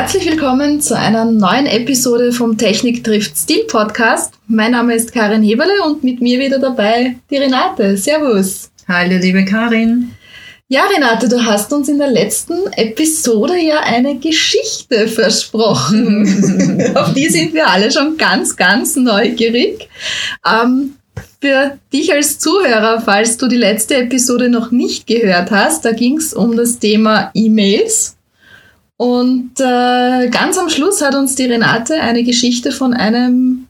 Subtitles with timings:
[0.00, 4.32] Herzlich willkommen zu einer neuen Episode vom Technik trifft Stil Podcast.
[4.46, 7.98] Mein Name ist Karin Heberle und mit mir wieder dabei die Renate.
[7.98, 8.70] Servus.
[8.88, 10.12] Hallo, liebe Karin.
[10.68, 16.92] Ja, Renate, du hast uns in der letzten Episode ja eine Geschichte versprochen.
[16.94, 19.86] Auf die sind wir alle schon ganz, ganz neugierig.
[20.50, 20.94] Ähm,
[21.42, 26.16] für dich als Zuhörer, falls du die letzte Episode noch nicht gehört hast, da ging
[26.16, 28.16] es um das Thema E-Mails.
[29.00, 33.64] Und äh, ganz am Schluss hat uns die Renate eine Geschichte von einem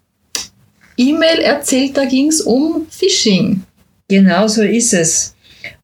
[0.96, 3.62] E-Mail erzählt, da ging es um Phishing.
[4.08, 5.36] Genau so ist es.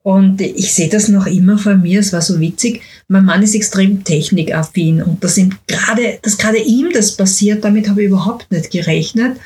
[0.02, 2.82] Und ich sehe das noch immer vor mir, es war so witzig.
[3.06, 8.02] Mein Mann ist extrem technikaffin und das gerade, dass gerade ihm das passiert, damit habe
[8.02, 9.36] ich überhaupt nicht gerechnet.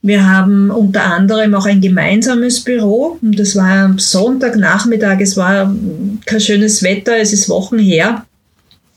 [0.00, 5.76] Wir haben unter anderem auch ein gemeinsames Büro das war am Sonntagnachmittag, es war
[6.24, 8.24] kein schönes Wetter, es ist Wochen her.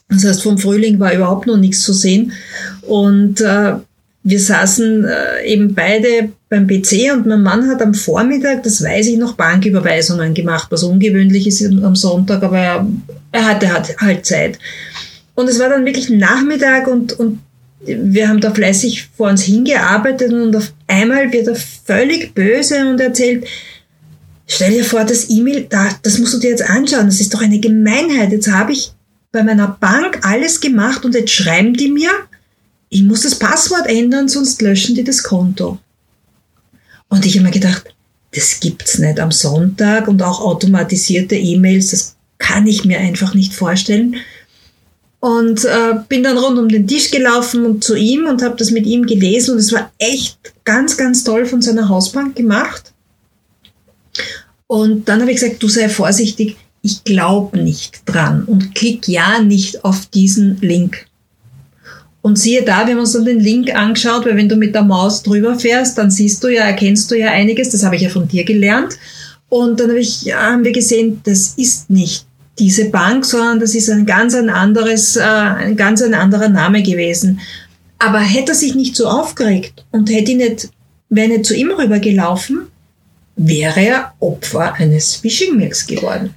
[0.10, 2.32] Das heißt, vom Frühling war überhaupt noch nichts zu sehen.
[2.82, 3.74] Und äh,
[4.24, 9.08] wir saßen äh, eben beide beim PC und mein Mann hat am Vormittag, das weiß
[9.08, 12.88] ich noch, Banküberweisungen gemacht, was ungewöhnlich ist am Sonntag, aber er,
[13.32, 14.58] er hatte halt Zeit.
[15.36, 17.40] Und es war dann wirklich Nachmittag und, und
[17.82, 23.00] wir haben da fleißig vor uns hingearbeitet und auf einmal wird er völlig böse und
[23.00, 23.46] erzählt,
[24.48, 27.42] stell dir vor, das E-Mail, da, das musst du dir jetzt anschauen, das ist doch
[27.42, 28.32] eine Gemeinheit.
[28.32, 28.92] Jetzt habe ich
[29.36, 32.10] bei meiner Bank alles gemacht und jetzt schreiben die mir,
[32.88, 35.78] ich muss das Passwort ändern, sonst löschen die das Konto.
[37.10, 37.94] Und ich habe mir gedacht,
[38.34, 43.54] das gibt's nicht am Sonntag und auch automatisierte E-Mails, das kann ich mir einfach nicht
[43.54, 44.16] vorstellen.
[45.20, 48.72] Und äh, bin dann rund um den Tisch gelaufen und zu ihm und habe das
[48.72, 52.94] mit ihm gelesen und es war echt ganz, ganz toll von seiner Hausbank gemacht.
[54.68, 59.42] Und dann habe ich gesagt, du sei vorsichtig, ich glaube nicht dran und klick ja
[59.42, 61.08] nicht auf diesen Link.
[62.22, 65.24] Und siehe da, haben uns dann den Link angeschaut, weil wenn du mit der Maus
[65.24, 68.28] drüber fährst, dann siehst du ja, erkennst du ja einiges, das habe ich ja von
[68.28, 68.98] dir gelernt.
[69.50, 72.26] Und dann habe ich, ja, haben wir gesehen, das ist nicht
[72.58, 76.84] diese Bank, sondern das ist ein ganz ein anderes, äh, ein ganz ein anderer Name
[76.84, 77.40] gewesen.
[78.00, 80.70] Aber hätte er sich nicht so aufgeregt und hätte ihn nicht,
[81.10, 82.68] wäre nicht zu ihm rübergelaufen,
[83.36, 86.34] wäre er Opfer eines Phishing-Mails geworden.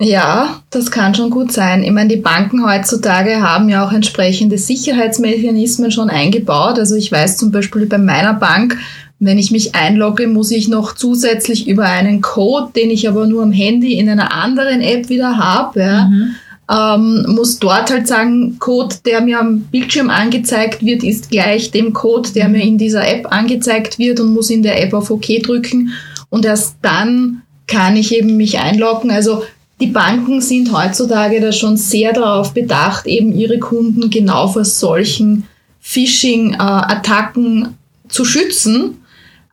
[0.00, 1.82] Ja, das kann schon gut sein.
[1.82, 6.78] Ich meine, die Banken heutzutage haben ja auch entsprechende Sicherheitsmechanismen schon eingebaut.
[6.78, 8.78] Also ich weiß zum Beispiel bei meiner Bank,
[9.18, 13.42] wenn ich mich einlogge, muss ich noch zusätzlich über einen Code, den ich aber nur
[13.42, 16.34] am Handy in einer anderen App wieder habe, ja, mhm.
[16.70, 21.92] ähm, muss dort halt sagen, Code, der mir am Bildschirm angezeigt wird, ist gleich dem
[21.92, 25.26] Code, der mir in dieser App angezeigt wird und muss in der App auf OK
[25.42, 25.90] drücken.
[26.30, 29.10] Und erst dann kann ich eben mich einloggen.
[29.10, 29.42] Also
[29.80, 35.44] die Banken sind heutzutage da schon sehr darauf bedacht, eben ihre Kunden genau vor solchen
[35.80, 37.76] Phishing-Attacken
[38.08, 38.96] zu schützen.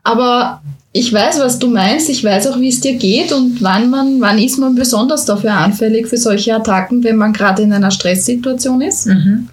[0.04, 2.10] Aber ich weiß, was du meinst.
[2.10, 5.54] Ich weiß auch, wie es dir geht und wann man, wann ist man besonders dafür
[5.54, 9.08] anfällig für solche Attacken, wenn man gerade in einer Stresssituation ist.
[9.08, 9.50] Mhm.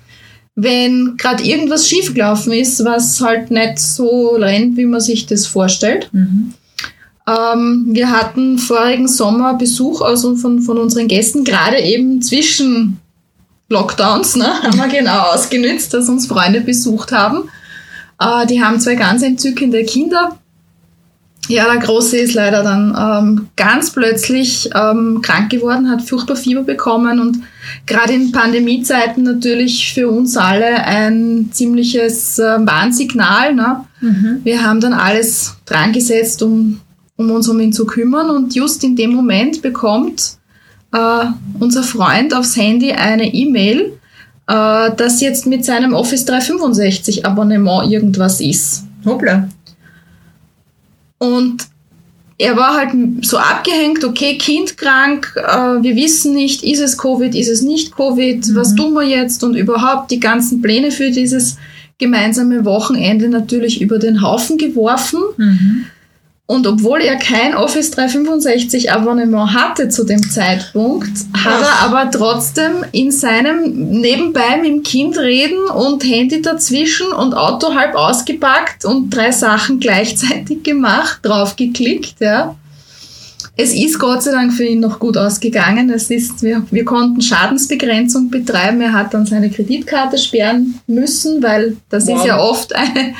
[0.54, 6.08] Wenn gerade irgendwas schiefgelaufen ist, was halt nicht so rennt, wie man sich das vorstellt.
[6.12, 6.54] Mhm.
[7.26, 13.00] Ähm, wir hatten vorigen Sommer Besuch aus, von, von unseren Gästen, gerade eben zwischen
[13.68, 17.48] Lockdowns, ne, haben wir genau ausgenützt, dass uns Freunde besucht haben.
[18.20, 20.38] Äh, die haben zwei ganz entzückende Kinder.
[21.48, 26.62] Ja, der Große ist leider dann ähm, ganz plötzlich ähm, krank geworden, hat furchtbar Fieber
[26.62, 27.38] bekommen und
[27.84, 33.54] gerade in Pandemiezeiten natürlich für uns alle ein ziemliches äh, Warnsignal.
[33.56, 33.84] Ne?
[34.00, 34.40] Mhm.
[34.44, 36.80] Wir haben dann alles dran gesetzt, um
[37.16, 38.30] um uns um ihn zu kümmern.
[38.30, 40.38] Und just in dem Moment bekommt
[40.92, 41.24] äh,
[41.58, 43.92] unser Freund aufs Handy eine E-Mail,
[44.46, 48.84] äh, dass jetzt mit seinem Office 365 Abonnement irgendwas ist.
[49.04, 49.48] Hoppla.
[51.19, 51.66] Und
[52.38, 52.90] er war halt
[53.25, 57.94] so abgehängt, okay, Kind krank, äh, wir wissen nicht, ist es Covid, ist es nicht
[57.94, 58.54] Covid, mhm.
[58.56, 61.56] was tun wir jetzt und überhaupt die ganzen Pläne für dieses
[61.98, 65.20] gemeinsame Wochenende natürlich über den Haufen geworfen.
[65.37, 65.84] Mhm.
[66.52, 72.84] Und obwohl er kein Office 365 Abonnement hatte zu dem Zeitpunkt, hat er aber trotzdem
[72.93, 73.72] in seinem
[74.02, 79.81] nebenbei mit dem Kind reden und Handy dazwischen und Auto halb ausgepackt und drei Sachen
[79.81, 82.54] gleichzeitig gemacht, draufgeklickt, ja.
[83.56, 85.90] Es ist Gott sei Dank für ihn noch gut ausgegangen.
[85.90, 88.81] Es ist, wir, wir konnten Schadensbegrenzung betreiben.
[88.81, 92.16] Er hat dann seine Kreditkarte sperren müssen, weil das wow.
[92.16, 93.14] ist ja oft eine,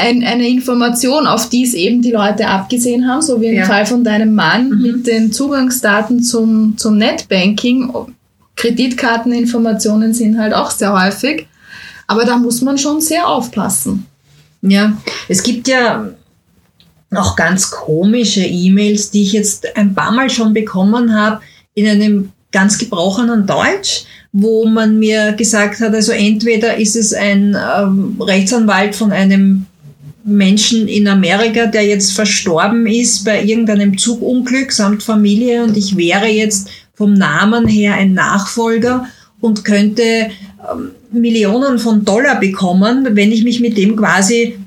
[0.00, 3.66] ein, eine Information, auf die es eben die Leute abgesehen haben, so wie im ja.
[3.66, 4.82] Fall von deinem Mann mhm.
[4.82, 7.92] mit den Zugangsdaten zum, zum Netbanking
[8.56, 11.46] Kreditkarteninformationen sind halt auch sehr häufig.
[12.06, 14.06] Aber da muss man schon sehr aufpassen.
[14.62, 14.98] Ja,
[15.28, 16.10] es gibt ja
[17.14, 21.40] auch ganz komische E-Mails, die ich jetzt ein paar Mal schon bekommen habe
[21.74, 27.56] in einem ganz gebrochenen Deutsch, wo man mir gesagt hat, also entweder ist es ein
[27.56, 29.66] ähm, Rechtsanwalt von einem
[30.36, 36.26] Menschen in Amerika, der jetzt verstorben ist bei irgendeinem Zugunglück samt Familie und ich wäre
[36.26, 39.06] jetzt vom Namen her ein Nachfolger
[39.40, 44.58] und könnte ähm, Millionen von Dollar bekommen, wenn ich mich mit dem quasi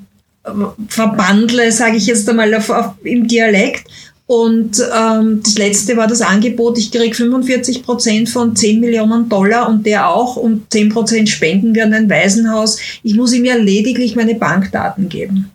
[0.43, 0.49] äh,
[0.87, 3.87] verbandle, sage ich jetzt einmal auf, auf, im Dialekt.
[4.25, 9.67] Und ähm, das letzte war das Angebot, ich kriege 45 Prozent von 10 Millionen Dollar
[9.69, 12.79] und der auch und 10 Prozent spenden wir an ein Waisenhaus.
[13.03, 15.51] Ich muss ihm ja lediglich meine Bankdaten geben.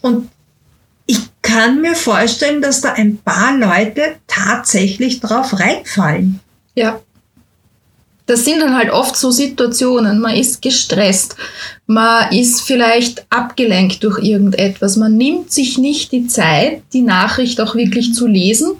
[0.00, 0.28] Und
[1.06, 6.40] ich kann mir vorstellen, dass da ein paar Leute tatsächlich drauf reinfallen.
[6.74, 7.00] Ja.
[8.26, 11.36] Das sind dann halt oft so Situationen, man ist gestresst,
[11.86, 17.76] man ist vielleicht abgelenkt durch irgendetwas, man nimmt sich nicht die Zeit, die Nachricht auch
[17.76, 18.72] wirklich zu lesen.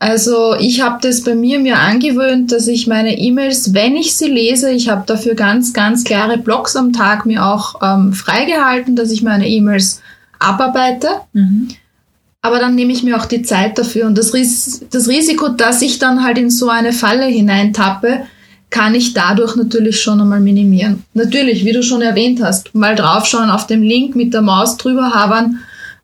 [0.00, 4.28] Also ich habe das bei mir mir angewöhnt, dass ich meine E-Mails, wenn ich sie
[4.28, 9.12] lese, ich habe dafür ganz, ganz klare Blocks am Tag mir auch ähm, freigehalten, dass
[9.12, 10.02] ich meine E-Mails
[10.44, 11.08] abarbeite.
[11.32, 11.68] Mhm.
[12.42, 14.06] Aber dann nehme ich mir auch die Zeit dafür.
[14.06, 18.20] Und das, Ris das Risiko, dass ich dann halt in so eine Falle hineintappe,
[18.68, 21.04] kann ich dadurch natürlich schon einmal minimieren.
[21.14, 25.12] Natürlich, wie du schon erwähnt hast, mal draufschauen, auf dem Link mit der Maus drüber
[25.14, 25.60] habern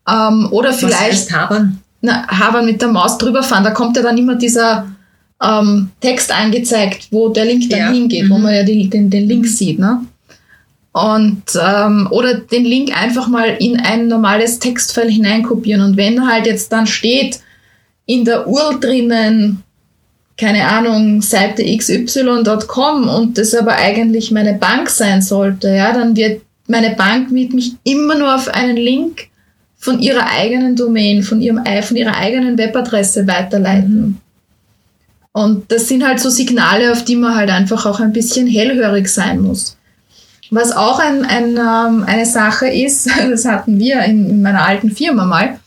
[0.08, 0.94] ähm, oder vielleicht...
[0.94, 1.78] Was heißt habern?
[2.00, 4.86] Na, habern mit der Maus drüber fahren, da kommt ja dann immer dieser
[5.42, 7.90] ähm, Text angezeigt, wo der Link dann ja.
[7.90, 8.30] hingeht, mhm.
[8.30, 9.78] wo man ja die, den, den Link sieht.
[9.78, 10.00] Ne?
[10.92, 15.82] Und ähm, oder den Link einfach mal in ein normales Textfile hineinkopieren.
[15.82, 17.40] Und wenn halt jetzt dann steht
[18.06, 19.62] in der URL drinnen
[20.40, 26.40] keine Ahnung, Seite xy.com und das aber eigentlich meine Bank sein sollte, ja, dann wird
[26.66, 29.28] meine Bank mit mich immer nur auf einen Link
[29.76, 34.00] von ihrer eigenen Domain, von, ihrem, von ihrer eigenen Webadresse weiterleiten.
[34.00, 34.16] Mhm.
[35.32, 39.08] Und das sind halt so Signale, auf die man halt einfach auch ein bisschen hellhörig
[39.08, 39.76] sein muss.
[40.50, 44.90] Was auch ein, ein, ähm, eine Sache ist, das hatten wir in, in meiner alten
[44.90, 45.58] Firma mal,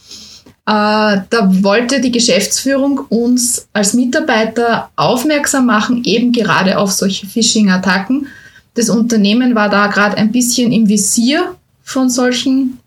[0.66, 8.28] äh, da wollte die Geschäftsführung uns als Mitarbeiter aufmerksam machen, eben gerade auf solche Phishing-Attacken.
[8.76, 12.80] Das Unternehmen war da gerade ein bisschen im Visier von solchen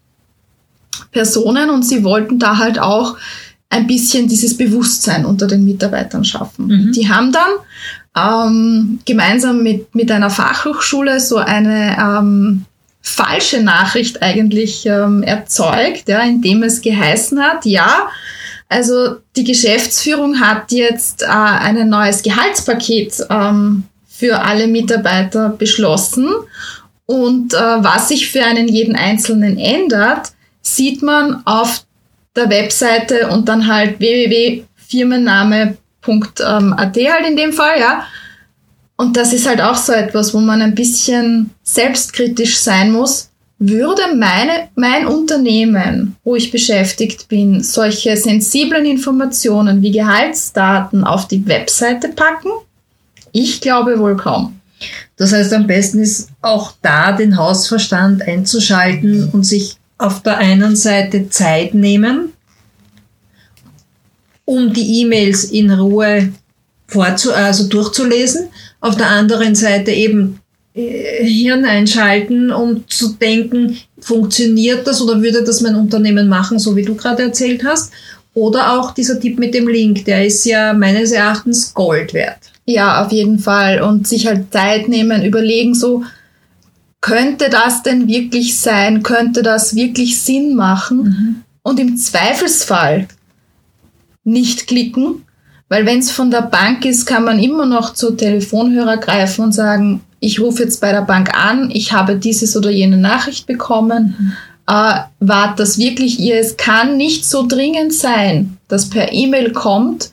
[1.13, 3.17] Personen und sie wollten da halt auch
[3.69, 6.67] ein bisschen dieses Bewusstsein unter den Mitarbeitern schaffen.
[6.69, 6.93] Mhm.
[6.93, 7.51] Die haben dann
[8.17, 12.65] ähm, gemeinsam mit, mit einer Fachhochschule so eine ähm,
[13.03, 18.09] falsche Nachricht eigentlich ähm, erzeugt, ja, indem es geheißen hat, ja,
[18.69, 26.29] also die Geschäftsführung hat jetzt äh, ein neues Gehaltspaket ähm, für alle Mitarbeiter beschlossen.
[27.07, 31.85] Und äh, was sich für einen jeden Einzelnen ändert, sieht man auf
[32.35, 34.01] der Webseite und dann halt
[36.07, 38.05] www.firmenname.at halt in dem Fall, ja.
[38.97, 43.31] Und das ist halt auch so etwas, wo man ein bisschen selbstkritisch sein muss.
[43.59, 51.47] Würde meine, mein Unternehmen, wo ich beschäftigt bin, solche sensiblen Informationen wie Gehaltsdaten auf die
[51.47, 52.51] Webseite packen?
[53.33, 54.61] Ich glaube wohl kaum.
[55.17, 60.77] Das heißt, am besten ist auch da den Hausverstand einzuschalten und sich auf der einen
[60.77, 62.33] Seite Zeit nehmen,
[64.47, 66.33] um die E-Mails in Ruhe
[66.87, 68.49] vorzu also durchzulesen
[68.81, 70.41] auf der anderen Seite eben
[70.75, 76.77] äh, Hirn einschalten, um zu denken, funktioniert das oder würde das mein Unternehmen machen, so
[76.77, 77.93] wie du gerade erzählt hast?
[78.35, 82.39] Oder auch dieser Tipp mit dem Link, der ist ja meines Erachtens Gold wert.
[82.67, 83.81] Ja, auf jeden Fall.
[83.81, 86.05] Und sich halt Zeit nehmen, überlegen, so,
[87.01, 89.03] könnte das denn wirklich sein?
[89.03, 90.99] Könnte das wirklich Sinn machen?
[90.99, 91.37] Mhm.
[91.63, 93.09] Und im Zweifelsfall
[94.27, 95.23] nicht klicken,
[95.69, 99.53] weil wenn es von der Bank ist, kann man immer noch zu Telefonhörer greifen und
[99.53, 104.15] sagen, ich rufe jetzt bei der Bank an, ich habe dieses oder jene Nachricht bekommen.
[104.19, 104.33] Mhm.
[104.69, 106.39] Äh, war das wirklich ihr?
[106.39, 110.11] Es kann nicht so dringend sein, dass per E-Mail kommt,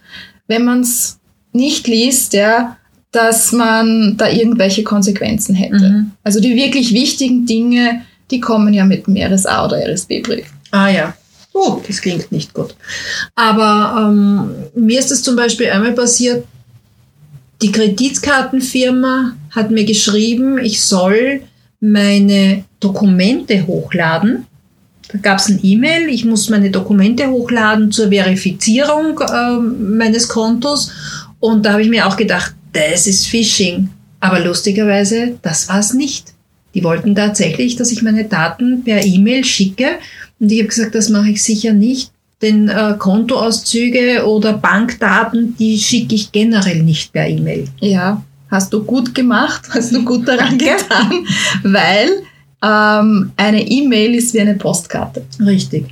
[0.48, 1.20] wenn man es
[1.53, 2.77] nicht liest, ja,
[3.12, 5.89] dass man da irgendwelche Konsequenzen hätte.
[5.89, 6.12] Mhm.
[6.24, 8.01] Also die wirklich wichtigen Dinge,
[8.32, 10.48] die kommen ja mit dem RSA oder RSB-Brief.
[10.72, 11.13] Ah ja,
[11.53, 12.75] oh, das klingt nicht gut.
[13.36, 16.45] Aber ähm, mir ist es zum Beispiel einmal passiert,
[17.62, 21.41] die Kreditkartenfirma hat mir geschrieben, ich soll
[21.79, 24.45] meine Dokumente hochladen.
[25.10, 30.91] Da gab es ein E-Mail, ich muss meine Dokumente hochladen zur Verifizierung äh, meines Kontos.
[31.39, 33.89] Und da habe ich mir auch gedacht, das ist Phishing.
[34.19, 36.33] Aber lustigerweise, das war es nicht.
[36.74, 40.00] Die wollten tatsächlich, dass ich meine Daten per E-Mail schicke.
[40.44, 42.12] Und ich habe gesagt, das mache ich sicher nicht.
[42.42, 47.70] Denn äh, Kontoauszüge oder Bankdaten, die schicke ich generell nicht per E-Mail.
[47.80, 48.22] Ja,
[48.52, 51.26] hast du gut gemacht, hast du gut daran getan,
[51.64, 52.10] weil
[52.62, 55.24] ähm, eine E-Mail ist wie eine Postkarte.
[55.40, 55.86] Richtig.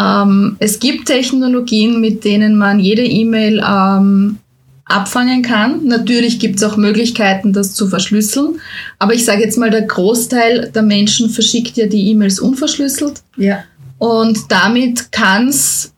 [0.00, 4.38] Ähm, es gibt Technologien, mit denen man jede E-Mail ähm,
[4.88, 5.84] abfangen kann.
[5.84, 8.60] Natürlich gibt es auch Möglichkeiten, das zu verschlüsseln.
[8.98, 13.22] Aber ich sage jetzt mal, der Großteil der Menschen verschickt ja die E-Mails unverschlüsselt.
[13.36, 13.64] Ja.
[13.98, 15.92] Und damit kann es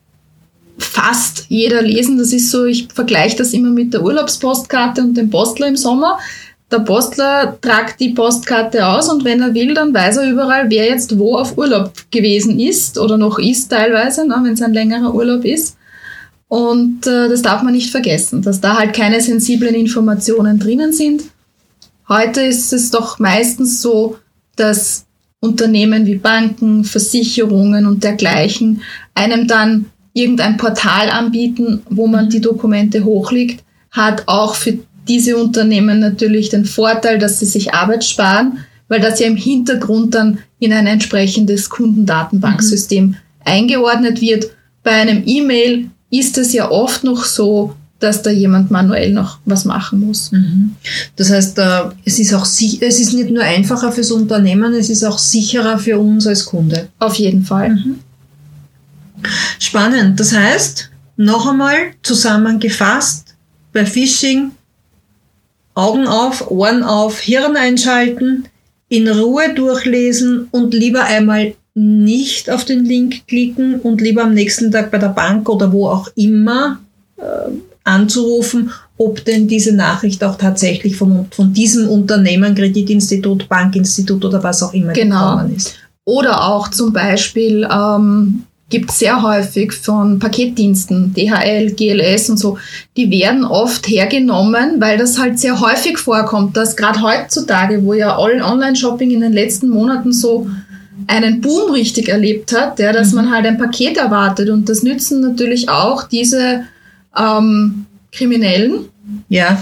[0.77, 2.17] fast jeder lesen.
[2.17, 6.19] Das ist so, ich vergleiche das immer mit der Urlaubspostkarte und dem Postler im Sommer.
[6.71, 10.85] Der Postler tragt die Postkarte aus und wenn er will, dann weiß er überall, wer
[10.85, 15.13] jetzt wo auf Urlaub gewesen ist oder noch ist teilweise, ne, wenn es ein längerer
[15.13, 15.75] Urlaub ist.
[16.51, 21.23] Und äh, das darf man nicht vergessen, dass da halt keine sensiblen Informationen drinnen sind.
[22.09, 24.17] Heute ist es doch meistens so,
[24.57, 25.05] dass
[25.39, 28.81] Unternehmen wie Banken, Versicherungen und dergleichen
[29.15, 34.77] einem dann irgendein Portal anbieten, wo man die Dokumente hochlegt, hat auch für
[35.07, 38.57] diese Unternehmen natürlich den Vorteil, dass sie sich Arbeit sparen,
[38.89, 43.15] weil das ja im Hintergrund dann in ein entsprechendes Kundendatenbanksystem mhm.
[43.45, 44.47] eingeordnet wird.
[44.83, 49.65] Bei einem E-Mail ist es ja oft noch so, dass da jemand manuell noch was
[49.65, 50.31] machen muss.
[50.31, 50.75] Mhm.
[51.15, 55.03] Das heißt, äh, es ist auch es ist nicht nur einfacher fürs Unternehmen, es ist
[55.03, 56.89] auch sicherer für uns als Kunde.
[56.99, 57.69] Auf jeden Fall.
[57.69, 57.99] Mhm.
[59.59, 60.19] Spannend.
[60.19, 63.35] Das heißt, noch einmal zusammengefasst,
[63.71, 64.51] bei Phishing
[65.73, 68.45] Augen auf, Ohren auf, Hirn einschalten,
[68.89, 74.71] in Ruhe durchlesen und lieber einmal nicht auf den Link klicken und lieber am nächsten
[74.71, 76.79] Tag bei der Bank oder wo auch immer
[77.17, 77.21] äh,
[77.83, 84.61] anzurufen, ob denn diese Nachricht auch tatsächlich von, von diesem Unternehmen, Kreditinstitut, Bankinstitut oder was
[84.61, 85.35] auch immer genau.
[85.35, 85.75] gekommen ist.
[86.03, 92.57] Oder auch zum Beispiel ähm, gibt sehr häufig von Paketdiensten, DHL, GLS und so,
[92.97, 98.17] die werden oft hergenommen, weil das halt sehr häufig vorkommt, dass gerade heutzutage, wo ja
[98.17, 100.47] Online-Shopping in den letzten Monaten so
[101.07, 103.15] einen Boom richtig erlebt hat, ja, dass mhm.
[103.15, 106.63] man halt ein Paket erwartet und das nützen natürlich auch diese
[107.17, 108.89] ähm, Kriminellen,
[109.29, 109.61] ja.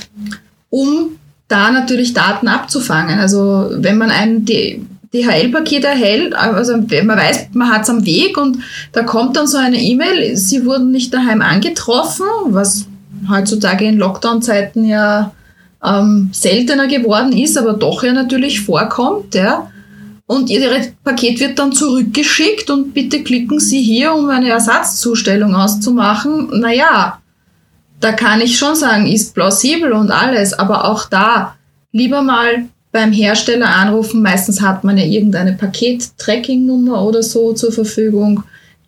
[0.69, 1.12] um
[1.48, 3.19] da natürlich Daten abzufangen.
[3.19, 8.60] Also wenn man ein DHL-Paket erhält, also man weiß, man hat es am Weg und
[8.91, 12.86] da kommt dann so eine E-Mail, sie wurden nicht daheim angetroffen, was
[13.29, 15.31] heutzutage in Lockdown-Zeiten ja
[15.84, 19.72] ähm, seltener geworden ist, aber doch ja natürlich vorkommt, ja.
[20.29, 26.50] Und Ihr Paket wird dann zurückgeschickt und bitte klicken Sie hier, um eine Ersatzzustellung auszumachen.
[26.59, 27.19] Naja,
[28.00, 31.55] da kann ich schon sagen, ist plausibel und alles, aber auch da
[31.91, 34.21] lieber mal beim Hersteller anrufen.
[34.21, 38.43] Meistens hat man ja irgendeine Paket-Tracking-Nummer oder so zur Verfügung.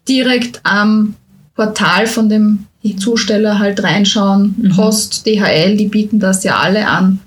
[0.08, 1.16] Direkt am
[1.56, 2.68] Portal von dem
[3.00, 4.54] Zusteller halt reinschauen.
[4.60, 4.76] Mhm.
[4.76, 7.20] Post, DHL, die bieten das ja alle an.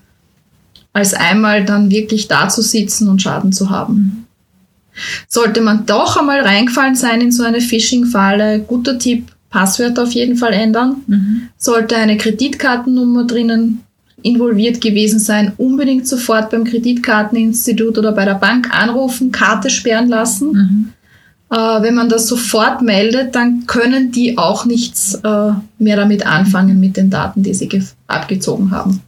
[0.94, 4.26] Als einmal dann wirklich da zu sitzen und Schaden zu haben.
[5.28, 10.36] Sollte man doch einmal reingefallen sein in so eine Phishing-Falle, guter Tipp, Passwort auf jeden
[10.36, 11.02] Fall ändern.
[11.06, 11.42] Mhm.
[11.58, 13.84] Sollte eine Kreditkartennummer drinnen
[14.22, 20.52] involviert gewesen sein, unbedingt sofort beim Kreditkarteninstitut oder bei der Bank anrufen, Karte sperren lassen.
[20.52, 20.88] Mhm.
[21.50, 26.80] Äh, wenn man das sofort meldet, dann können die auch nichts äh, mehr damit anfangen
[26.80, 27.68] mit den Daten, die sie
[28.06, 29.02] abgezogen haben.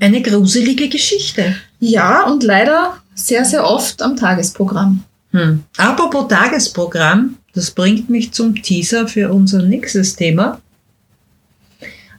[0.00, 1.56] Eine gruselige Geschichte.
[1.78, 5.02] Ja, und leider sehr, sehr oft am Tagesprogramm.
[5.32, 5.62] Hm.
[5.76, 10.60] Apropos Tagesprogramm, das bringt mich zum Teaser für unser nächstes Thema.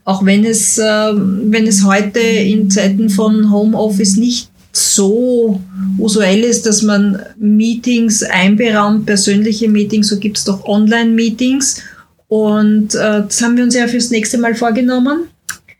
[0.04, 5.62] Auch wenn es, äh, wenn es heute in Zeiten von Homeoffice nicht so
[6.00, 11.82] usuell ist, dass man Meetings einberaumt, persönliche Meetings, so gibt es doch Online-Meetings.
[12.28, 15.28] Und äh, das haben wir uns ja fürs nächste Mal vorgenommen.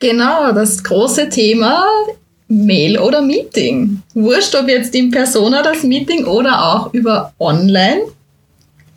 [0.02, 1.86] Genau, das große Thema
[2.48, 4.02] Mail oder Meeting.
[4.16, 8.02] Wurscht, ob jetzt in Persona das Meeting oder auch über Online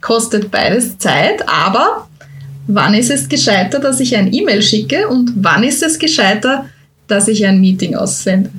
[0.01, 2.09] kostet beides Zeit, aber
[2.67, 6.71] wann ist es gescheiter, dass ich ein E-Mail schicke und wann ist es gescheiter,
[7.07, 8.51] dass ich ein Meeting aussende?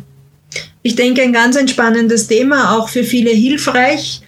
[0.83, 4.21] Ich denke, ein ganz entspannendes Thema, auch für viele hilfreich.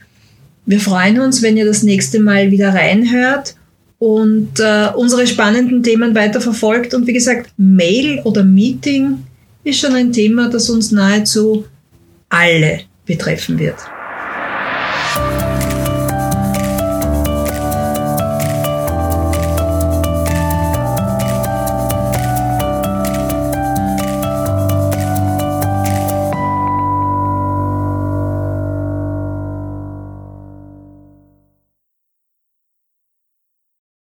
[0.65, 3.53] Wir freuen uns, wenn ihr das nächste Mal wieder reinhört
[3.99, 6.93] und äh, unsere spannenden Themen weiter verfolgt.
[6.93, 9.23] Und wie gesagt, Mail oder Meeting
[9.63, 11.65] ist schon ein Thema, das uns nahezu
[12.29, 13.77] alle betreffen wird.